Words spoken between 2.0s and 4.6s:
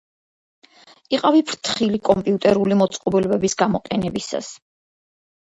კომპიუტერული მოწყობილობების გამოყენებისას.